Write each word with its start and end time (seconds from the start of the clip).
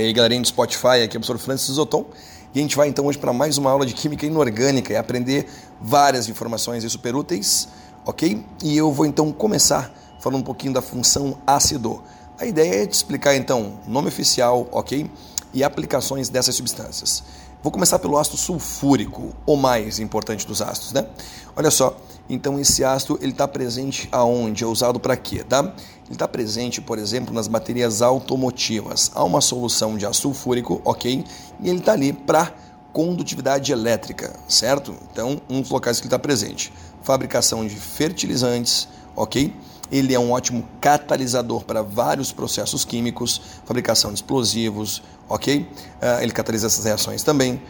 aí, 0.00 0.12
galerinha 0.12 0.40
do 0.40 0.48
Spotify, 0.48 1.02
aqui 1.04 1.16
é 1.16 1.18
o 1.18 1.20
professor 1.20 1.38
Francis 1.38 1.74
Zoton. 1.74 2.06
E 2.54 2.58
a 2.58 2.62
gente 2.62 2.76
vai 2.76 2.88
então 2.88 3.06
hoje 3.06 3.18
para 3.18 3.32
mais 3.32 3.58
uma 3.58 3.70
aula 3.70 3.86
de 3.86 3.94
Química 3.94 4.26
Inorgânica 4.26 4.92
e 4.92 4.96
aprender 4.96 5.46
várias 5.80 6.28
informações 6.28 6.90
super 6.90 7.14
úteis, 7.14 7.68
ok? 8.04 8.44
E 8.62 8.76
eu 8.76 8.90
vou 8.90 9.06
então 9.06 9.30
começar 9.30 9.92
falando 10.18 10.40
um 10.40 10.44
pouquinho 10.44 10.72
da 10.72 10.82
função 10.82 11.38
ácido. 11.46 12.02
A 12.38 12.46
ideia 12.46 12.82
é 12.82 12.86
te 12.86 12.94
explicar 12.94 13.36
então 13.36 13.78
nome 13.86 14.08
oficial, 14.08 14.66
ok? 14.72 15.08
E 15.52 15.62
aplicações 15.62 16.28
dessas 16.28 16.54
substâncias. 16.54 17.22
Vou 17.62 17.70
começar 17.70 17.98
pelo 17.98 18.16
ácido 18.16 18.38
sulfúrico, 18.38 19.34
o 19.44 19.54
mais 19.54 19.98
importante 19.98 20.46
dos 20.46 20.62
ácidos, 20.62 20.94
né? 20.94 21.06
Olha 21.54 21.70
só, 21.70 21.94
então 22.26 22.58
esse 22.58 22.82
ácido 22.82 23.18
ele 23.20 23.32
está 23.32 23.46
presente 23.46 24.08
aonde? 24.10 24.64
É 24.64 24.66
usado 24.66 24.98
para 24.98 25.14
quê, 25.14 25.44
tá? 25.44 25.58
Ele 25.58 26.12
está 26.12 26.26
presente, 26.26 26.80
por 26.80 26.98
exemplo, 26.98 27.34
nas 27.34 27.48
baterias 27.48 28.00
automotivas. 28.00 29.10
Há 29.14 29.22
uma 29.24 29.42
solução 29.42 29.98
de 29.98 30.06
ácido 30.06 30.22
sulfúrico, 30.22 30.80
ok? 30.86 31.22
E 31.60 31.68
ele 31.68 31.80
está 31.80 31.92
ali 31.92 32.14
para 32.14 32.50
condutividade 32.94 33.70
elétrica, 33.72 34.34
certo? 34.48 34.94
Então, 35.12 35.38
um 35.48 35.60
dos 35.60 35.70
locais 35.70 35.98
que 35.98 36.04
ele 36.04 36.08
está 36.08 36.18
presente. 36.18 36.72
Fabricação 37.02 37.66
de 37.66 37.76
fertilizantes, 37.76 38.88
ok? 39.14 39.54
Ele 39.90 40.14
é 40.14 40.18
um 40.18 40.32
ótimo 40.32 40.66
catalisador 40.80 41.64
para 41.64 41.82
vários 41.82 42.32
processos 42.32 42.84
químicos, 42.84 43.40
fabricação 43.64 44.10
de 44.10 44.16
explosivos, 44.16 45.02
ok? 45.28 45.60
Uh, 45.60 46.22
ele 46.22 46.32
catalisa 46.32 46.66
essas 46.66 46.84
reações 46.84 47.22
também, 47.22 47.60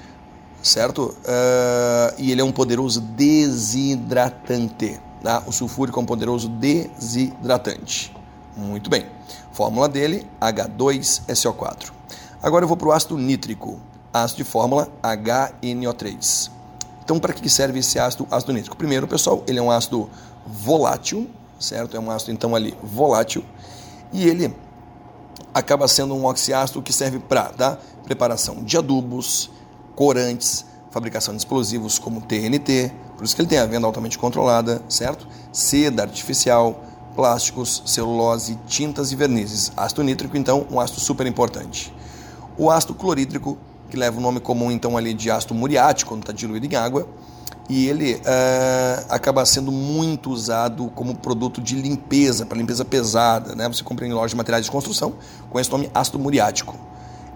certo? 0.63 1.15
Uh, 1.25 2.15
e 2.19 2.31
ele 2.31 2.41
é 2.41 2.45
um 2.45 2.53
poderoso 2.53 3.01
desidratante. 3.01 5.01
Tá? 5.23 5.43
O 5.47 5.53
sulfúrico 5.53 5.99
é 5.99 6.03
um 6.03 6.07
poderoso 6.07 6.49
desidratante. 6.49 8.15
Muito 8.57 8.91
bem. 8.91 9.07
Fórmula 9.53 9.89
dele, 9.89 10.27
H2SO4. 10.41 11.91
Agora 12.43 12.65
eu 12.65 12.69
vou 12.69 12.77
para 12.77 12.89
o 12.89 12.93
ácido 12.93 13.19
nítrico. 13.19 13.81
Ácido 14.13 14.39
de 14.39 14.45
fórmula 14.45 14.89
HNO3. 15.03 16.51
Então, 17.05 17.19
para 17.19 17.33
que 17.33 17.49
serve 17.49 17.81
esse 17.81 17.99
ácido, 17.99 18.27
ácido 18.31 18.53
nítrico? 18.53 18.77
Primeiro, 18.77 19.07
pessoal, 19.07 19.43
ele 19.47 19.59
é 19.59 19.63
um 19.63 19.71
ácido 19.71 20.09
volátil, 20.47 21.29
certo? 21.61 21.97
É 21.97 22.01
um 22.01 22.11
ácido, 22.11 22.33
então, 22.33 22.57
ali 22.57 22.75
volátil. 22.83 23.45
E 24.13 24.27
ele 24.27 24.53
acaba 25.55 25.87
sendo 25.87 26.15
um 26.15 26.27
oxiácido 26.27 26.83
que 26.83 26.93
serve 26.93 27.19
para 27.19 27.45
tá? 27.51 27.79
preparação 28.05 28.57
de 28.65 28.77
adubos, 28.77 29.51
corantes, 29.95 30.65
fabricação 30.91 31.35
de 31.35 31.41
explosivos 31.41 31.99
como 31.99 32.21
TNT, 32.21 32.93
por 33.21 33.25
isso 33.25 33.37
que 33.37 33.43
ele 33.43 33.49
tem 33.49 33.59
a 33.59 33.67
venda 33.67 33.87
altamente 33.87 34.19
controlada, 34.19 34.83
certo? 34.89 35.29
Seda 35.53 36.03
artificial, 36.03 36.83
plásticos, 37.15 37.83
celulose, 37.85 38.59
tintas 38.67 39.13
e 39.13 39.17
vernizes. 39.17 39.71
Ácido 39.77 40.03
nítrico, 40.03 40.39
então, 40.39 40.67
um 40.71 40.81
ácido 40.81 41.01
super 41.01 41.27
importante. 41.27 41.95
O 42.57 42.71
ácido 42.71 42.95
clorídrico, 42.95 43.59
que 43.91 43.97
leva 43.97 44.19
o 44.19 44.23
nome 44.23 44.41
comum, 44.41 44.71
então, 44.71 44.97
ali 44.97 45.13
de 45.13 45.31
ácido 45.31 45.55
muriático, 45.55 46.11
quando 46.11 46.23
está 46.23 46.33
diluído 46.33 46.65
em 46.65 46.75
água, 46.75 47.07
e 47.71 47.87
ele 47.87 48.15
uh, 48.15 49.07
acaba 49.09 49.47
sendo 49.47 49.71
muito 49.71 50.29
usado 50.29 50.91
como 50.93 51.15
produto 51.15 51.61
de 51.61 51.77
limpeza, 51.77 52.45
para 52.45 52.59
limpeza 52.59 52.85
pesada. 52.85 53.55
Né? 53.55 53.69
Você 53.69 53.85
compra 53.85 54.05
em 54.05 54.13
lojas 54.13 54.33
de 54.33 54.37
materiais 54.37 54.65
de 54.65 54.71
construção 54.73 55.15
com 55.49 55.61
esse 55.61 55.71
nome 55.71 55.89
ácido 55.95 56.19
muriático. 56.19 56.77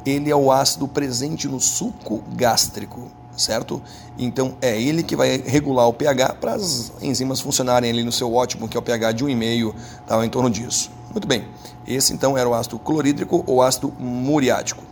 Ele 0.05 0.29
é 0.29 0.35
o 0.35 0.51
ácido 0.51 0.89
presente 0.89 1.47
no 1.47 1.61
suco 1.61 2.21
gástrico, 2.35 3.09
certo? 3.37 3.81
Então 4.19 4.57
é 4.61 4.79
ele 4.79 5.05
que 5.05 5.15
vai 5.15 5.37
regular 5.37 5.87
o 5.87 5.93
pH 5.93 6.35
para 6.41 6.55
as 6.55 6.93
enzimas 7.01 7.41
funcionarem 7.41 7.89
ali 7.89 8.03
no 8.03 8.11
seu 8.11 8.35
ótimo, 8.35 8.69
que 8.69 8.77
é 8.77 8.81
o 8.81 8.83
pH 8.83 9.13
de 9.13 9.25
1,5, 9.25 9.73
tá, 10.05 10.27
em 10.27 10.29
torno 10.29 10.51
disso. 10.51 10.91
Muito 11.13 11.29
bem, 11.29 11.47
esse 11.87 12.13
então 12.13 12.37
era 12.37 12.49
o 12.49 12.55
ácido 12.55 12.77
clorídrico 12.77 13.45
ou 13.47 13.63
ácido 13.63 13.95
muriático. 14.01 14.83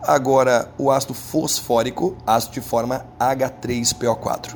Agora, 0.00 0.70
o 0.78 0.88
ácido 0.88 1.14
fosfórico, 1.14 2.16
ácido 2.24 2.54
de 2.54 2.60
forma 2.60 3.04
H3PO4. 3.18 4.54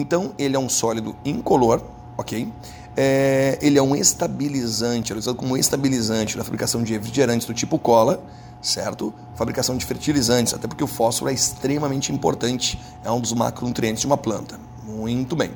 Então, 0.00 0.32
ele 0.38 0.56
é 0.56 0.58
um 0.58 0.68
sólido 0.68 1.14
incolor, 1.26 1.82
ok? 2.16 2.50
É, 2.96 3.58
ele 3.60 3.78
é 3.78 3.82
um 3.82 3.94
estabilizante, 3.94 5.12
ele 5.12 5.18
é 5.18 5.20
usado 5.20 5.36
como 5.36 5.58
estabilizante 5.58 6.38
na 6.38 6.42
fabricação 6.42 6.82
de 6.82 6.94
refrigerantes 6.94 7.46
do 7.46 7.52
tipo 7.52 7.78
cola, 7.78 8.22
certo? 8.62 9.12
Fabricação 9.34 9.76
de 9.76 9.84
fertilizantes, 9.84 10.54
até 10.54 10.66
porque 10.66 10.82
o 10.82 10.86
fósforo 10.86 11.30
é 11.30 11.34
extremamente 11.34 12.12
importante, 12.12 12.80
é 13.04 13.10
um 13.10 13.20
dos 13.20 13.34
macronutrientes 13.34 14.00
de 14.00 14.06
uma 14.06 14.16
planta. 14.16 14.58
Muito 14.84 15.36
bem. 15.36 15.50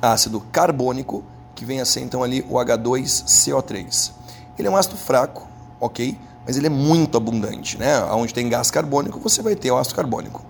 Ácido 0.00 0.40
carbônico, 0.50 1.22
que 1.54 1.66
vem 1.66 1.82
a 1.82 1.84
ser 1.84 2.00
então 2.00 2.22
ali 2.22 2.44
o 2.48 2.54
H2CO3. 2.54 4.12
Ele 4.58 4.68
é 4.68 4.70
um 4.70 4.76
ácido 4.76 4.96
fraco, 4.96 5.46
ok? 5.78 6.18
Mas 6.46 6.56
ele 6.56 6.66
é 6.66 6.70
muito 6.70 7.18
abundante, 7.18 7.76
né? 7.76 8.02
Onde 8.04 8.32
tem 8.32 8.48
gás 8.48 8.70
carbônico, 8.70 9.20
você 9.20 9.42
vai 9.42 9.54
ter 9.54 9.70
o 9.70 9.76
ácido 9.76 9.96
carbônico 9.96 10.42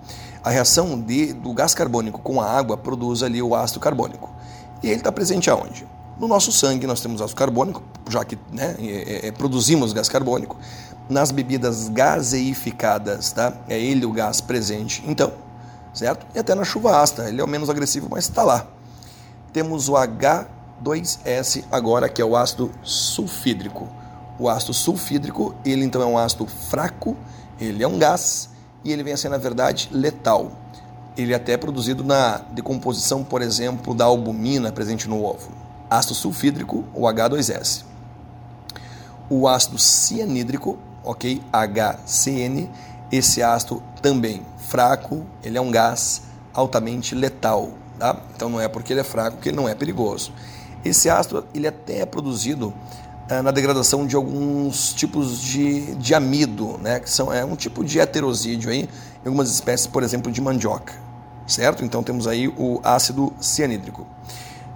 a 0.43 0.51
reação 0.51 0.99
de, 1.01 1.33
do 1.33 1.53
gás 1.53 1.75
carbônico 1.75 2.21
com 2.21 2.41
a 2.41 2.47
água 2.47 2.77
produz 2.77 3.23
ali 3.23 3.43
o 3.43 3.55
ácido 3.55 3.81
carbônico. 3.81 4.31
E 4.83 4.89
ele 4.89 4.97
está 4.97 5.13
presente 5.13 5.51
aonde? 5.51 5.87
No 6.19 6.27
nosso 6.27 6.51
sangue 6.53 6.87
nós 6.87 7.01
temos 7.01 7.21
ácido 7.21 7.37
carbônico, 7.37 7.83
já 8.09 8.25
que 8.25 8.39
né, 8.53 8.77
é, 8.79 9.29
é, 9.29 9.33
produzimos 9.33 9.93
gás 9.93 10.09
carbônico. 10.09 10.57
Nas 11.09 11.31
bebidas 11.31 11.89
gaseificadas, 11.89 13.33
tá? 13.33 13.53
é 13.69 13.79
ele 13.79 14.07
o 14.07 14.13
gás 14.13 14.41
presente, 14.41 15.03
então, 15.07 15.33
certo? 15.93 16.25
E 16.35 16.39
até 16.39 16.55
na 16.55 16.63
chuva 16.63 17.01
ácida, 17.01 17.29
ele 17.29 17.41
é 17.41 17.45
o 17.45 17.49
menos 17.49 17.69
agressivo, 17.69 18.07
mas 18.09 18.25
está 18.25 18.43
lá. 18.43 18.67
Temos 19.53 19.89
o 19.89 19.95
H2S 19.95 21.65
agora, 21.73 22.09
que 22.09 22.23
é 22.23 22.25
o 22.25 22.37
ácido 22.37 22.71
sulfídrico. 22.83 23.89
O 24.39 24.49
ácido 24.49 24.73
sulfídrico, 24.73 25.55
ele 25.65 25.85
então 25.85 26.01
é 26.01 26.07
um 26.07 26.17
ácido 26.17 26.47
fraco, 26.47 27.17
ele 27.59 27.83
é 27.83 27.89
um 27.89 27.99
gás, 27.99 28.49
e 28.85 28.93
ele 28.93 29.03
vem 29.03 29.13
a 29.13 29.17
ser, 29.17 29.29
na 29.29 29.39
verdade, 29.39 29.89
letal. 29.93 30.53
Ele 31.17 31.33
é 31.33 31.37
até 31.37 31.57
produzido 31.57 32.03
na 32.05 32.39
decomposição, 32.53 33.23
por 33.23 33.43
exemplo, 33.43 33.95
da 33.95 34.05
albumina 34.05 34.73
presente 34.73 35.09
no 35.09 35.25
ovo. 35.25 35.51
Ácido 35.89 36.15
sulfídrico, 36.15 36.85
o 36.95 37.03
H2S. 37.03 37.85
O 39.29 39.47
ácido 39.47 39.79
cianídrico, 39.79 40.79
ok? 41.05 41.43
HCN, 41.53 42.71
esse 43.11 43.43
ácido 43.43 43.83
também 44.01 44.43
fraco, 44.59 45.27
ele 45.43 45.59
é 45.59 45.61
um 45.61 45.71
gás 45.71 46.23
altamente 46.55 47.15
letal, 47.15 47.71
tá? 47.99 48.17
Então 48.35 48.49
não 48.49 48.61
é 48.61 48.69
porque 48.69 48.93
ele 48.93 49.01
é 49.01 49.05
fraco 49.05 49.39
que 49.39 49.49
ele 49.49 49.57
não 49.57 49.69
é 49.69 49.75
perigoso. 49.75 50.33
Esse 50.85 51.11
ácido 51.11 51.45
ele 51.53 51.67
até 51.67 52.01
é 52.01 52.07
produzido 52.07 52.73
é, 52.73 53.10
na 53.43 53.53
degradação 53.53 54.07
de 54.07 54.17
alguns 54.17 54.93
tipos 54.93 55.41
de, 55.41 55.95
de 55.95 56.15
amido, 56.15 56.79
né, 56.79 56.99
que 56.99 57.09
são, 57.09 57.33
é 57.33 57.45
um 57.45 57.55
tipo 57.55 57.85
de 57.85 58.01
heterosídeo 58.01 58.71
aí, 58.71 58.89
em 59.25 59.27
algumas 59.29 59.49
espécies, 59.51 59.87
por 59.87 60.03
exemplo, 60.03 60.33
de 60.33 60.41
mandioca, 60.41 60.95
certo? 61.47 61.85
Então 61.85 62.03
temos 62.03 62.27
aí 62.27 62.49
o 62.49 62.81
ácido 62.83 63.33
cianídrico. 63.41 64.05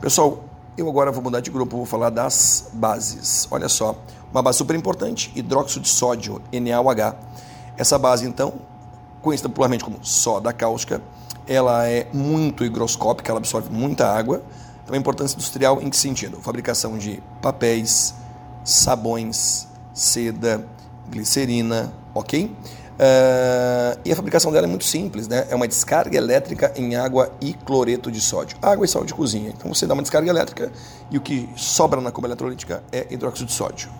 Pessoal, 0.01 0.39
eu 0.79 0.89
agora 0.89 1.11
vou 1.11 1.23
mudar 1.23 1.41
de 1.41 1.51
grupo, 1.51 1.79
vou 1.79 1.87
falar 1.87 2.11
das 2.11 2.69
bases. 2.73 3.49
Olha 3.51 3.69
só, 3.69 3.97
uma 4.31 4.43
base 4.43 4.59
super 4.59 4.77
importante, 4.77 5.33
hidróxido 5.35 5.81
de 5.81 5.89
sódio, 5.89 6.41
NaOH. 6.53 7.17
Essa 7.77 7.99
base, 7.99 8.27
então, 8.27 8.55
conhecida 9.21 9.49
popularmente 9.49 9.85
como 9.85 9.99
soda 10.03 10.53
cáustica, 10.53 11.03
ela 11.47 11.89
é 11.89 12.07
muito 12.13 12.65
higroscópica, 12.65 13.33
ela 13.33 13.39
absorve 13.39 13.69
muita 13.71 14.07
água. 14.07 14.43
Então, 14.85 14.95
a 14.95 14.99
importância 14.99 15.35
industrial 15.35 15.81
em 15.83 15.91
que 15.91 15.97
sentido? 15.97 16.39
Fabricação 16.41 16.99
de 16.99 17.23
papéis, 17.41 18.15
sabões, 18.65 19.69
seda, 19.93 20.67
glicerina, 21.11 21.93
ok? 22.15 22.51
Uh, 22.95 23.99
e 24.05 24.13
a 24.13 24.17
fabricação 24.17 24.53
dela 24.53 24.67
é 24.67 24.71
muito 24.71 24.85
simples, 24.85 25.27
né? 25.27 25.47
É 25.51 25.55
uma 25.55 25.67
descarga 25.67 26.17
elétrica 26.17 26.73
em 26.77 26.95
água 26.95 27.33
e 27.41 27.53
cloreto 27.53 28.11
de 28.11 28.21
sódio. 28.21 28.57
Água 28.63 28.85
e 28.85 28.89
sal 28.89 29.05
de 29.05 29.13
cozinha. 29.13 29.51
Então 29.51 29.73
você 29.73 29.87
dá 29.87 29.95
uma 29.95 30.03
descarga 30.03 30.31
elétrica 30.31 30.73
e 31.11 31.19
o 31.19 31.21
que 31.21 31.49
sobra 31.57 32.01
na 32.01 32.13
cuba 32.13 32.29
eletrolítica 32.29 32.83
é 32.93 33.07
hidróxido 33.11 33.47
de 33.47 33.53
sódio. 33.53 33.91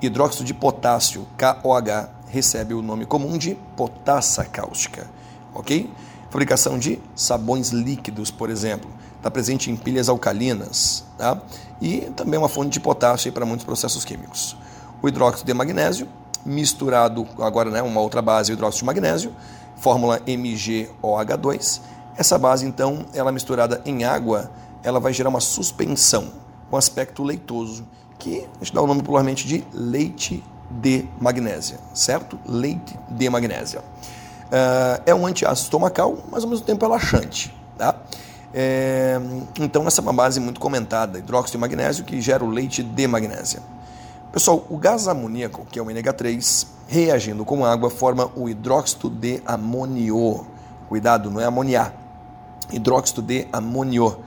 Hidróxido 0.00 0.44
de 0.44 0.52
potássio, 0.52 1.26
KOH, 1.38 2.08
recebe 2.26 2.74
o 2.74 2.82
nome 2.82 3.06
comum 3.06 3.38
de 3.38 3.54
potassa 3.76 4.44
cáustica, 4.44 5.08
ok? 5.54 5.88
Fabricação 6.32 6.76
de 6.78 6.98
sabões 7.14 7.68
líquidos, 7.68 8.32
por 8.32 8.50
exemplo 8.50 8.90
está 9.22 9.30
presente 9.30 9.70
em 9.70 9.76
pilhas 9.76 10.08
alcalinas 10.08 11.04
tá? 11.16 11.40
e 11.80 12.00
também 12.16 12.36
uma 12.36 12.48
fonte 12.48 12.70
de 12.70 12.80
potássio 12.80 13.32
para 13.32 13.46
muitos 13.46 13.64
processos 13.64 14.04
químicos. 14.04 14.56
O 15.00 15.08
hidróxido 15.08 15.46
de 15.46 15.54
magnésio, 15.54 16.08
misturado 16.44 17.26
agora 17.38 17.70
né, 17.70 17.80
uma 17.80 18.00
outra 18.00 18.20
base, 18.20 18.50
o 18.50 18.54
hidróxido 18.54 18.80
de 18.80 18.86
magnésio, 18.86 19.32
fórmula 19.76 20.18
MgOH2. 20.26 21.80
Essa 22.16 22.36
base, 22.36 22.66
então, 22.66 23.06
ela 23.14 23.30
misturada 23.30 23.80
em 23.86 24.02
água, 24.02 24.50
ela 24.82 24.98
vai 24.98 25.12
gerar 25.12 25.28
uma 25.28 25.40
suspensão 25.40 26.32
com 26.68 26.76
aspecto 26.76 27.22
leitoso, 27.22 27.86
que 28.18 28.44
a 28.60 28.64
gente 28.64 28.74
dá 28.74 28.82
o 28.82 28.86
nome 28.88 29.02
popularmente 29.02 29.46
de 29.46 29.64
leite 29.72 30.42
de 30.68 31.06
magnésia, 31.20 31.78
certo? 31.94 32.38
Leite 32.44 32.98
de 33.08 33.30
magnésia. 33.30 33.84
Uh, 34.52 35.00
é 35.06 35.14
um 35.14 35.26
antiácido 35.26 35.64
estomacal, 35.64 36.18
mas 36.30 36.44
ao 36.44 36.50
mesmo 36.50 36.66
tempo 36.66 36.84
é 36.84 36.88
laxante, 36.88 37.54
tá? 37.78 37.96
É, 38.52 39.18
então, 39.58 39.86
essa 39.86 40.00
é 40.00 40.02
uma 40.02 40.12
base 40.12 40.38
muito 40.38 40.60
comentada, 40.60 41.18
hidróxido 41.18 41.52
de 41.52 41.58
magnésio, 41.58 42.04
que 42.04 42.20
gera 42.20 42.44
o 42.44 42.50
leite 42.50 42.82
de 42.82 43.06
magnésia. 43.06 43.62
Pessoal, 44.30 44.66
o 44.68 44.76
gás 44.76 45.08
amoníaco, 45.08 45.66
que 45.70 45.78
é 45.78 45.82
o 45.82 45.86
NH3, 45.86 46.66
reagindo 46.86 47.44
com 47.44 47.64
água, 47.64 47.88
forma 47.88 48.30
o 48.36 48.48
hidróxido 48.48 49.08
de 49.08 49.42
amonio. 49.46 50.46
Cuidado, 50.88 51.30
não 51.30 51.40
é 51.40 51.44
amoniá. 51.44 51.92
Hidróxido 52.70 53.22
de 53.22 53.46
amonio. 53.52 54.18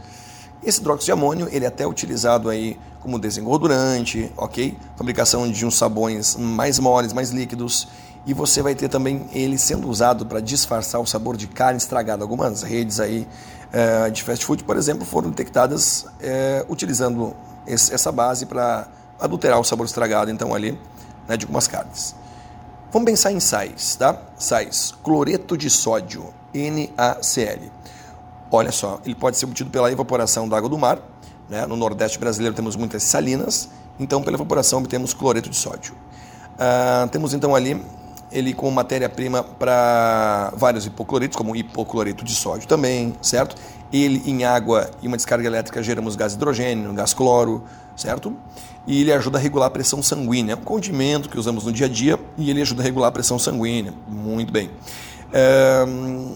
Esse 0.64 0.80
hidróxido 0.80 1.06
de 1.06 1.12
amônio, 1.12 1.48
ele 1.52 1.66
é 1.66 1.68
até 1.68 1.86
utilizado 1.86 2.50
aí 2.50 2.80
como 3.00 3.20
desengordurante, 3.20 4.32
ok? 4.36 4.76
Fabricação 4.96 5.48
de 5.48 5.64
uns 5.64 5.78
sabões 5.78 6.36
mais 6.36 6.80
moles, 6.80 7.14
mais 7.14 7.30
líquidos. 7.30 7.88
E 8.26 8.34
você 8.34 8.62
vai 8.62 8.74
ter 8.74 8.90
também 8.90 9.28
ele 9.32 9.58
sendo 9.58 9.88
usado 9.88 10.26
para 10.26 10.40
disfarçar 10.40 11.00
o 11.00 11.06
sabor 11.06 11.38
de 11.38 11.48
carne 11.48 11.78
estragada. 11.78 12.24
Algumas 12.24 12.64
redes 12.64 13.00
aí 13.00 13.28
é, 13.72 14.10
de 14.10 14.24
fast 14.24 14.44
food, 14.44 14.64
por 14.64 14.78
exemplo, 14.78 15.06
foram 15.06 15.30
detectadas 15.30 16.08
é, 16.20 16.66
utilizando 16.68 17.36
esse, 17.68 17.94
essa 17.94 18.12
base 18.12 18.46
para 18.46 18.88
adulterar 19.20 19.60
o 19.60 19.64
sabor 19.64 19.86
estragado, 19.86 20.32
então, 20.32 20.54
ali, 20.54 20.72
né, 21.28 21.38
de 21.38 21.46
algumas 21.46 21.68
carnes. 21.68 22.16
Vamos 22.92 23.06
pensar 23.06 23.32
em 23.32 23.40
sais, 23.40 23.96
tá? 23.96 24.18
Sais, 24.38 24.94
cloreto 25.04 25.58
de 25.58 25.70
sódio, 25.70 26.34
NaCl. 26.54 27.70
Olha 28.50 28.72
só, 28.72 29.02
ele 29.06 29.16
pode 29.16 29.38
ser 29.38 29.46
obtido 29.46 29.70
pela 29.70 29.92
evaporação 29.92 30.48
da 30.48 30.58
água 30.58 30.70
do 30.70 30.78
mar. 30.78 31.00
Né? 31.50 31.66
No 31.66 31.76
Nordeste 31.76 32.18
brasileiro 32.18 32.56
temos 32.56 32.76
muitas 32.76 33.04
salinas, 33.04 33.70
então 34.00 34.24
pela 34.24 34.38
evaporação 34.38 34.80
obtemos 34.80 35.14
cloreto 35.14 35.50
de 35.50 35.58
sódio. 35.58 35.94
Ah, 36.58 37.08
temos 37.12 37.34
então 37.34 37.54
ali 37.54 37.84
ele 38.36 38.54
como 38.54 38.72
matéria-prima 38.72 39.42
para 39.42 40.52
vários 40.58 40.86
hipocloritos, 40.86 41.38
como 41.38 41.56
hipocloreto 41.56 42.26
de 42.26 42.36
sódio 42.36 42.68
também, 42.68 43.16
certo? 43.22 43.56
Ele 43.94 44.22
em 44.30 44.44
água 44.44 44.92
e 45.02 45.08
uma 45.08 45.16
descarga 45.16 45.48
elétrica 45.48 45.82
geramos 45.82 46.18
gás 46.18 46.34
hidrogênio, 46.34 46.94
gás 46.94 47.14
cloro, 47.14 47.64
certo? 47.96 48.36
E 48.86 49.02
ele 49.02 49.14
ajuda 49.14 49.38
a 49.38 49.42
regular 49.42 49.68
a 49.68 49.72
pressão 49.72 50.04
sanguínea. 50.04 50.52
É 50.52 50.56
um 50.56 50.62
condimento 50.62 51.30
que 51.30 51.40
usamos 51.40 51.64
no 51.64 51.72
dia 51.72 51.86
a 51.86 51.90
dia 51.90 52.20
e 52.38 52.50
ele 52.50 52.62
ajuda 52.62 52.82
a 52.82 52.84
regular 52.84 53.08
a 53.08 53.12
pressão 53.12 53.40
sanguínea. 53.40 53.94
Muito 54.08 54.52
bem. 54.52 54.70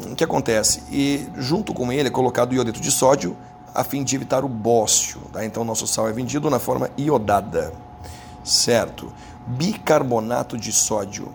O 0.09 0.15
que 0.15 0.23
acontece? 0.23 0.83
E 0.89 1.27
junto 1.35 1.73
com 1.73 1.91
ele 1.91 2.07
é 2.07 2.11
colocado 2.11 2.55
iodeto 2.55 2.79
de 2.79 2.91
sódio 2.91 3.35
a 3.75 3.83
fim 3.83 4.03
de 4.03 4.15
evitar 4.15 4.45
o 4.45 4.47
bócio. 4.47 5.19
Tá? 5.33 5.45
Então, 5.45 5.65
nosso 5.65 5.85
sal 5.85 6.07
é 6.07 6.13
vendido 6.13 6.49
na 6.49 6.59
forma 6.59 6.89
iodada. 6.97 7.73
Certo. 8.43 9.11
Bicarbonato 9.45 10.57
de 10.57 10.71
sódio 10.71 11.31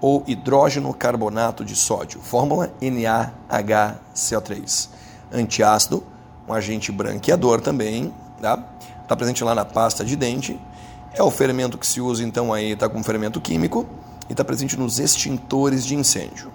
ou 0.00 0.22
hidrógeno 0.26 0.92
carbonato 0.92 1.64
de 1.64 1.74
sódio, 1.74 2.20
fórmula 2.20 2.72
NaHCO3. 2.80 4.88
Antiácido, 5.32 6.04
um 6.48 6.52
agente 6.52 6.92
branqueador 6.92 7.60
também, 7.60 8.12
tá? 8.40 8.62
Está 9.02 9.16
presente 9.16 9.42
lá 9.42 9.54
na 9.54 9.64
pasta 9.64 10.04
de 10.04 10.16
dente. 10.16 10.58
É 11.12 11.22
o 11.22 11.30
fermento 11.30 11.78
que 11.78 11.86
se 11.86 12.00
usa 12.00 12.22
então 12.22 12.52
aí, 12.52 12.72
está 12.72 12.88
com 12.88 13.02
fermento 13.02 13.40
químico 13.40 13.86
e 14.28 14.32
está 14.32 14.44
presente 14.44 14.78
nos 14.78 14.98
extintores 14.98 15.84
de 15.84 15.94
incêndio. 15.94 16.52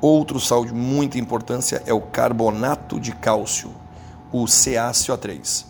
Outro 0.00 0.38
sal 0.38 0.64
de 0.64 0.74
muita 0.74 1.18
importância 1.18 1.82
é 1.86 1.94
o 1.94 2.00
carbonato 2.00 3.00
de 3.00 3.12
cálcio, 3.12 3.70
o 4.30 4.44
CaCO3. 4.44 5.64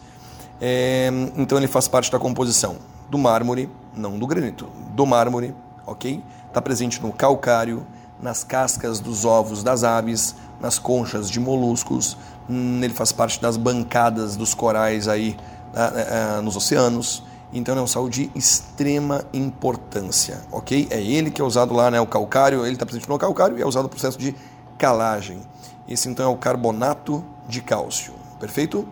É, 0.61 1.09
então 1.37 1.59
ele 1.59 1.69
faz 1.69 1.87
parte 1.87 2.11
da 2.11 2.19
composição 2.19 2.77
do 3.09 3.19
mármore, 3.19 3.70
não 3.94 4.19
do 4.19 4.27
granito, 4.27 4.67
do 4.94 5.06
mármore, 5.06 5.55
ok? 5.94 6.23
Está 6.49 6.61
presente 6.61 7.02
no 7.02 7.12
calcário, 7.12 7.87
nas 8.20 8.44
cascas 8.44 9.00
dos 9.00 9.25
ovos 9.25 9.62
das 9.62 9.82
aves, 9.82 10.35
nas 10.61 10.79
conchas 10.79 11.31
de 11.31 11.41
moluscos, 11.41 12.17
hum, 12.49 12.81
ele 12.82 12.94
faz 12.94 13.12
parte 13.12 13.41
das 13.41 13.56
bancadas 13.56 14.37
dos 14.37 14.55
corais 14.55 15.08
aí 15.08 15.37
uh, 15.75 16.38
uh, 16.38 16.43
nos 16.43 16.56
oceanos. 16.56 17.23
Então 17.52 17.76
é 17.76 17.81
um 17.81 17.87
sal 17.87 18.08
de 18.08 18.31
extrema 18.35 19.25
importância, 19.32 20.41
ok? 20.50 20.88
É 20.91 21.00
ele 21.00 21.31
que 21.31 21.41
é 21.41 21.44
usado 21.44 21.73
lá, 21.73 21.91
né? 21.91 22.00
O 22.00 22.06
calcário, 22.06 22.64
ele 22.64 22.75
está 22.75 22.85
presente 22.85 23.08
no 23.08 23.17
calcário 23.17 23.56
e 23.58 23.62
é 23.62 23.67
usado 23.67 23.85
no 23.85 23.88
processo 23.88 24.19
de 24.19 24.35
calagem. 24.76 25.41
Esse 25.87 26.08
então 26.08 26.25
é 26.25 26.29
o 26.29 26.37
carbonato 26.37 27.25
de 27.49 27.61
cálcio, 27.61 28.14
perfeito? 28.41 28.88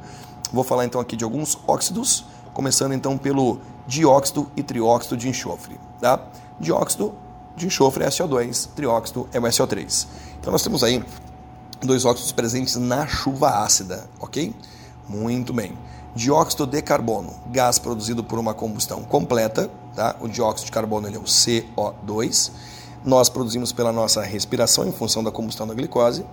Vou 0.53 0.63
falar 0.63 0.85
então 0.85 1.01
aqui 1.01 1.17
de 1.17 1.25
alguns 1.25 1.59
óxidos, 1.67 2.25
começando 2.53 2.93
então 2.93 3.17
pelo 3.19 3.61
dióxido 3.87 4.49
e 4.55 4.63
trióxido 4.63 5.17
de 5.17 5.29
enxofre, 5.29 5.81
tá? 6.01 6.21
Dióxido 6.63 7.13
de 7.55 7.67
enxofre 7.67 8.05
é 8.05 8.09
SO2, 8.09 8.69
trióxido 8.75 9.29
é 9.35 9.39
o 9.39 9.43
SO3. 9.43 10.07
Então 10.41 10.51
nós 10.51 10.63
temos 10.63 10.83
aí 10.83 11.05
dois 11.83 12.07
óxidos 12.07 12.33
presentes 12.33 12.77
na 12.77 13.07
chuva 13.07 13.63
ácida, 13.63 14.09
ok? 14.19 14.55
Muito 15.07 15.53
bem 15.53 15.77
dióxido 16.15 16.67
de 16.67 16.83
carbono, 16.83 17.35
gás 17.51 17.79
produzido 17.79 18.23
por 18.23 18.39
uma 18.39 18.53
combustão 18.53 19.03
completa, 19.03 19.71
tá? 19.95 20.17
o 20.21 20.29
dióxido 20.29 20.67
de 20.67 20.73
carbono 20.73 21.09
ele 21.09 21.17
é 21.17 21.19
o 21.19 21.25
CO2, 21.25 22.51
nós 23.05 23.29
produzimos 23.29 23.73
pela 23.73 23.93
nossa 23.93 24.23
respiração 24.23 24.87
em 24.87 24.93
função 24.93 25.25
da 25.25 25.31
combustão 25.31 25.67
da 25.67 25.75
glicose, 25.75 26.25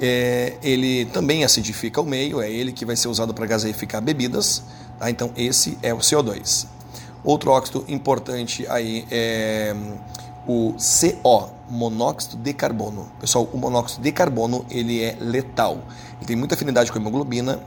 é, 0.00 0.56
ele 0.62 1.06
também 1.06 1.42
acidifica 1.42 2.00
o 2.00 2.04
meio, 2.04 2.40
é 2.40 2.50
ele 2.50 2.70
que 2.70 2.84
vai 2.84 2.96
ser 2.96 3.08
usado 3.08 3.32
para 3.32 3.46
gaseificar 3.46 4.02
bebidas, 4.02 4.62
tá? 4.98 5.10
então 5.10 5.32
esse 5.36 5.78
é 5.82 5.92
o 5.92 5.98
CO2. 5.98 6.66
Outro 7.24 7.50
óxido 7.50 7.84
importante 7.88 8.66
aí 8.68 9.06
é 9.10 9.74
o 10.46 10.74
CO, 10.78 11.50
monóxido 11.68 12.36
de 12.36 12.54
carbono. 12.54 13.10
Pessoal, 13.20 13.48
o 13.52 13.58
monóxido 13.58 14.02
de 14.02 14.10
carbono 14.12 14.64
ele 14.70 15.02
é 15.02 15.16
letal. 15.20 15.78
Ele 16.16 16.26
tem 16.26 16.36
muita 16.36 16.54
afinidade 16.54 16.90
com 16.90 16.98
a 16.98 17.00
hemoglobina, 17.00 17.60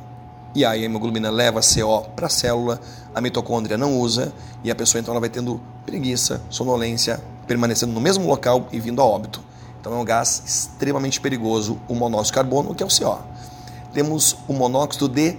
e 0.56 0.66
aí 0.66 0.82
a 0.82 0.86
hemoglobina 0.86 1.30
leva 1.30 1.62
CO 1.62 2.02
para 2.16 2.26
a 2.26 2.30
célula, 2.30 2.82
a 3.14 3.22
mitocôndria 3.22 3.78
não 3.78 3.98
usa 4.00 4.34
e 4.64 4.72
a 4.72 4.76
pessoa 4.76 5.00
então 5.00 5.14
ela 5.14 5.20
vai 5.22 5.30
tendo 5.30 5.62
preguiça, 5.86 6.42
sonolência, 6.50 7.22
permanecendo 7.48 7.94
no 7.94 8.02
mesmo 8.02 8.28
local 8.28 8.68
e 8.72 8.80
vindo 8.80 9.02
a 9.02 9.06
óbito. 9.06 9.42
Então 9.80 9.94
é 9.94 9.96
um 9.96 10.06
gás 10.06 10.42
extremamente 10.46 11.22
perigoso, 11.22 11.80
o 11.88 11.96
monóxido 11.96 12.28
de 12.28 12.34
carbono, 12.34 12.76
que 12.76 12.84
é 12.84 12.86
o 12.86 12.90
CO. 12.90 13.20
Temos 13.94 14.36
o 14.48 14.54
monóxido 14.54 15.08
de 15.10 15.38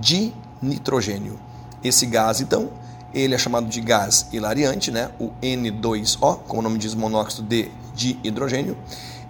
dinitrogênio. 0.00 1.38
Esse 1.82 2.06
gás, 2.06 2.40
então, 2.40 2.70
ele 3.14 3.34
é 3.34 3.38
chamado 3.38 3.66
de 3.66 3.80
gás 3.80 4.26
hilariante, 4.32 4.90
né? 4.90 5.10
o 5.18 5.30
N2O, 5.42 6.40
como 6.46 6.60
o 6.60 6.62
nome 6.62 6.78
diz, 6.78 6.94
monóxido 6.94 7.46
de, 7.46 7.70
de 7.94 8.18
hidrogênio. 8.22 8.76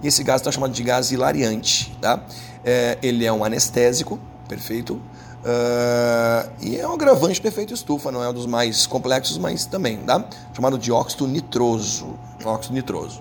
E 0.02 0.08
esse 0.08 0.22
gás 0.22 0.40
está 0.40 0.50
chamado 0.50 0.72
de 0.72 0.82
gás 0.82 1.12
hilariante. 1.12 1.96
Tá? 2.00 2.22
É, 2.64 2.98
ele 3.02 3.24
é 3.24 3.32
um 3.32 3.44
anestésico, 3.44 4.18
perfeito? 4.48 5.00
Uh, 5.42 6.48
e 6.60 6.78
é 6.78 6.86
um 6.86 6.92
agravante 6.92 7.42
do 7.42 7.48
efeito 7.48 7.74
estufa, 7.74 8.12
não 8.12 8.22
é 8.22 8.28
um 8.28 8.32
dos 8.32 8.46
mais 8.46 8.86
complexos, 8.86 9.36
mas 9.38 9.66
também, 9.66 9.96
tá? 9.98 10.24
Chamado 10.54 10.78
de 10.78 10.92
óxido 10.92 11.26
nitroso. 11.26 12.16
Óxido 12.44 12.74
nitroso. 12.74 13.20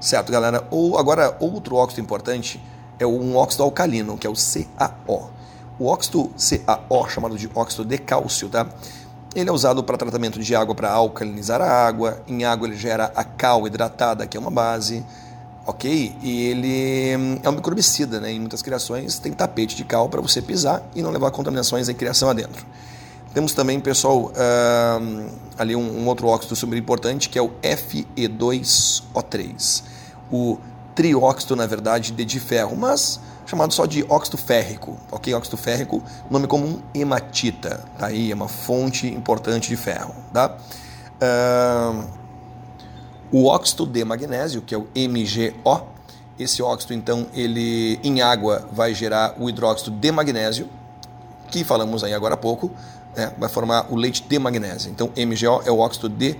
Certo, 0.00 0.32
galera? 0.32 0.66
Ou 0.70 0.98
agora, 0.98 1.36
outro 1.38 1.76
óxido 1.76 2.00
importante 2.00 2.60
é 2.98 3.06
um 3.06 3.36
óxido 3.36 3.62
alcalino, 3.62 4.18
que 4.18 4.26
é 4.26 4.30
o 4.30 4.34
CaO. 4.34 5.30
O 5.78 5.86
óxido 5.86 6.30
CaO, 6.36 7.08
chamado 7.08 7.38
de 7.38 7.48
óxido 7.54 7.84
de 7.84 7.98
cálcio, 7.98 8.48
tá? 8.48 8.66
Ele 9.34 9.48
é 9.48 9.52
usado 9.52 9.82
para 9.84 9.96
tratamento 9.96 10.40
de 10.40 10.54
água 10.54 10.74
para 10.74 10.90
alcalinizar 10.90 11.60
a 11.60 11.70
água. 11.70 12.20
Em 12.26 12.44
água 12.44 12.66
ele 12.66 12.76
gera 12.76 13.12
a 13.14 13.22
cal 13.22 13.66
hidratada, 13.66 14.26
que 14.26 14.36
é 14.36 14.40
uma 14.40 14.50
base 14.50 15.04
ok? 15.66 16.16
E 16.20 16.46
ele 16.46 17.16
hum, 17.16 17.38
é 17.42 17.48
um 17.48 17.52
microbicida, 17.52 18.20
né? 18.20 18.32
Em 18.32 18.40
muitas 18.40 18.62
criações 18.62 19.18
tem 19.18 19.32
tapete 19.32 19.76
de 19.76 19.84
cal 19.84 20.08
para 20.08 20.20
você 20.20 20.42
pisar 20.42 20.82
e 20.94 21.02
não 21.02 21.10
levar 21.10 21.30
contaminações 21.30 21.88
em 21.88 21.94
criação 21.94 22.28
adentro. 22.28 22.66
Temos 23.32 23.54
também, 23.54 23.78
pessoal, 23.78 24.24
uh, 24.24 24.32
ali 25.56 25.76
um, 25.76 26.00
um, 26.00 26.08
outro 26.08 26.26
óxido 26.26 26.56
super 26.56 26.76
importante 26.76 27.28
que 27.28 27.38
é 27.38 27.42
o 27.42 27.52
Fe2O3. 27.62 29.84
O 30.32 30.58
trióxido, 30.96 31.54
na 31.54 31.66
verdade, 31.66 32.10
de, 32.10 32.24
de 32.24 32.40
ferro, 32.40 32.76
mas 32.76 33.20
chamado 33.50 33.74
só 33.74 33.84
de 33.84 34.04
óxido 34.08 34.38
férrico, 34.38 34.96
ok? 35.10 35.34
Óxido 35.34 35.56
férrico, 35.56 36.00
nome 36.30 36.46
comum 36.46 36.80
hematita, 36.94 37.84
tá 37.98 38.06
aí, 38.06 38.30
é 38.30 38.34
uma 38.34 38.46
fonte 38.46 39.08
importante 39.08 39.68
de 39.68 39.76
ferro, 39.76 40.14
tá? 40.32 40.56
Uh, 41.20 42.04
o 43.32 43.46
óxido 43.46 43.86
de 43.86 44.04
magnésio, 44.04 44.62
que 44.62 44.72
é 44.72 44.78
o 44.78 44.86
MgO, 44.94 45.88
esse 46.38 46.62
óxido, 46.62 46.94
então, 46.94 47.26
ele 47.34 47.98
em 48.04 48.22
água 48.22 48.68
vai 48.72 48.94
gerar 48.94 49.34
o 49.36 49.50
hidróxido 49.50 49.90
de 49.90 50.12
magnésio, 50.12 50.68
que 51.50 51.64
falamos 51.64 52.04
aí 52.04 52.14
agora 52.14 52.34
há 52.34 52.38
pouco, 52.38 52.70
né? 53.16 53.32
vai 53.36 53.48
formar 53.48 53.92
o 53.92 53.96
leite 53.96 54.22
de 54.22 54.38
magnésio. 54.38 54.92
Então, 54.92 55.08
MgO 55.08 55.62
é 55.66 55.72
o 55.72 55.80
óxido 55.80 56.08
de 56.08 56.36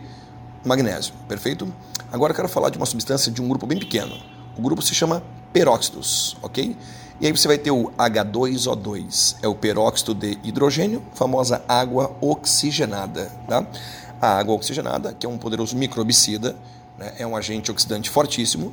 magnésio, 0.64 1.12
perfeito? 1.26 1.70
Agora 2.12 2.30
eu 2.30 2.36
quero 2.36 2.48
falar 2.48 2.70
de 2.70 2.76
uma 2.76 2.86
substância 2.86 3.32
de 3.32 3.42
um 3.42 3.48
grupo 3.48 3.66
bem 3.66 3.78
pequeno. 3.78 4.16
O 4.56 4.62
grupo 4.62 4.80
se 4.80 4.94
chama 4.94 5.22
peróxidos, 5.52 6.36
ok? 6.42 6.76
E 7.20 7.26
aí 7.26 7.32
você 7.32 7.46
vai 7.46 7.58
ter 7.58 7.70
o 7.70 7.90
H2O2, 7.98 9.36
é 9.42 9.48
o 9.48 9.54
peróxido 9.54 10.14
de 10.14 10.38
hidrogênio, 10.42 11.02
famosa 11.14 11.62
água 11.68 12.16
oxigenada, 12.20 13.30
tá? 13.46 13.66
A 14.20 14.38
água 14.38 14.54
oxigenada, 14.54 15.14
que 15.18 15.26
é 15.26 15.28
um 15.28 15.36
poderoso 15.36 15.76
microbicida, 15.76 16.56
né? 16.98 17.12
é 17.18 17.26
um 17.26 17.36
agente 17.36 17.70
oxidante 17.70 18.08
fortíssimo 18.08 18.72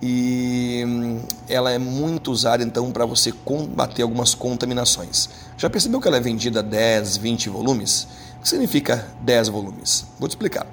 e 0.00 0.84
hum, 0.86 1.20
ela 1.48 1.72
é 1.72 1.78
muito 1.78 2.30
usada 2.30 2.62
então 2.62 2.90
para 2.92 3.04
você 3.04 3.32
combater 3.32 4.02
algumas 4.02 4.34
contaminações. 4.34 5.28
Já 5.56 5.68
percebeu 5.68 6.00
que 6.00 6.06
ela 6.06 6.18
é 6.18 6.20
vendida 6.20 6.62
10, 6.62 7.16
20 7.16 7.48
volumes? 7.48 8.06
O 8.38 8.42
que 8.42 8.48
significa 8.48 9.08
10 9.22 9.48
volumes? 9.48 10.06
Vou 10.18 10.28
te 10.28 10.32
explicar. 10.32 10.66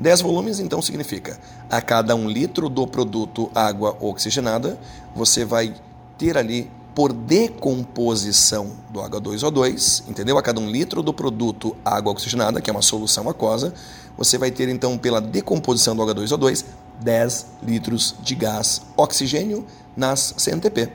10 0.00 0.22
volumes, 0.22 0.58
então, 0.58 0.80
significa 0.80 1.38
a 1.68 1.82
cada 1.82 2.16
um 2.16 2.26
litro 2.26 2.70
do 2.70 2.86
produto 2.86 3.50
água 3.54 3.94
oxigenada, 4.00 4.78
você 5.14 5.44
vai 5.44 5.74
ter 6.16 6.38
ali 6.38 6.70
por 6.94 7.12
decomposição 7.12 8.72
do 8.88 9.00
H2O2, 9.00 10.08
entendeu? 10.08 10.38
A 10.38 10.42
cada 10.42 10.58
um 10.58 10.70
litro 10.70 11.02
do 11.02 11.12
produto 11.12 11.76
água 11.84 12.12
oxigenada, 12.12 12.60
que 12.62 12.70
é 12.70 12.72
uma 12.72 12.82
solução 12.82 13.28
aquosa, 13.28 13.74
você 14.16 14.38
vai 14.38 14.50
ter 14.50 14.68
então 14.70 14.96
pela 14.96 15.20
decomposição 15.20 15.94
do 15.94 16.02
H2O2 16.02 16.64
10 17.00 17.46
litros 17.62 18.14
de 18.20 18.34
gás 18.34 18.82
oxigênio 18.96 19.66
nas 19.96 20.34
CNTP. 20.36 20.90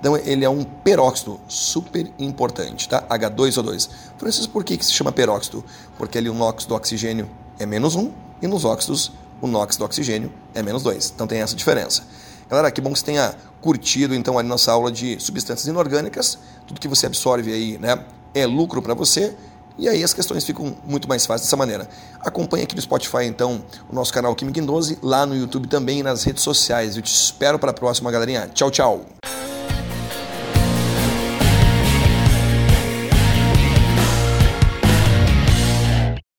Então 0.00 0.16
ele 0.16 0.44
é 0.44 0.50
um 0.50 0.64
peróxido 0.64 1.40
super 1.46 2.10
importante, 2.18 2.88
tá? 2.88 3.02
H2O2. 3.02 3.88
Francisco, 4.18 4.52
por 4.52 4.64
que, 4.64 4.76
que 4.76 4.84
se 4.84 4.92
chama 4.92 5.12
peróxido? 5.12 5.64
Porque 5.96 6.18
ali 6.18 6.28
o 6.28 6.34
NOx 6.34 6.66
do 6.66 6.74
oxigênio 6.74 7.28
é 7.58 7.64
menos 7.64 7.94
1 7.94 8.25
e 8.40 8.46
nos 8.46 8.64
óxidos 8.64 9.12
o 9.40 9.46
NOx 9.46 9.76
do 9.76 9.84
oxigênio 9.84 10.32
é 10.54 10.62
menos 10.62 10.82
2. 10.82 11.12
Então 11.14 11.26
tem 11.26 11.40
essa 11.40 11.54
diferença. 11.54 12.02
Galera, 12.48 12.70
que 12.70 12.80
bom 12.80 12.92
que 12.92 12.98
você 12.98 13.04
tenha 13.04 13.34
curtido 13.60 14.14
então 14.14 14.38
a 14.38 14.42
nossa 14.42 14.70
aula 14.70 14.90
de 14.90 15.18
substâncias 15.20 15.66
inorgânicas. 15.66 16.38
Tudo 16.66 16.80
que 16.80 16.88
você 16.88 17.06
absorve 17.06 17.52
aí 17.52 17.78
né, 17.78 18.04
é 18.34 18.46
lucro 18.46 18.80
para 18.80 18.94
você. 18.94 19.34
E 19.78 19.88
aí 19.88 20.02
as 20.02 20.14
questões 20.14 20.44
ficam 20.44 20.74
muito 20.86 21.08
mais 21.08 21.26
fáceis 21.26 21.48
dessa 21.48 21.56
maneira. 21.56 21.88
Acompanhe 22.20 22.64
aqui 22.64 22.74
no 22.74 22.80
Spotify, 22.80 23.24
então, 23.24 23.62
o 23.90 23.94
nosso 23.94 24.12
canal 24.12 24.34
Química 24.34 24.58
em 24.58 24.64
12, 24.64 24.98
lá 25.02 25.26
no 25.26 25.36
YouTube 25.36 25.68
também 25.68 25.98
e 25.98 26.02
nas 26.02 26.24
redes 26.24 26.42
sociais. 26.42 26.96
Eu 26.96 27.02
te 27.02 27.12
espero 27.12 27.58
para 27.58 27.72
a 27.72 27.74
próxima, 27.74 28.10
galerinha. 28.10 28.48
Tchau, 28.54 28.70
tchau. 28.70 29.04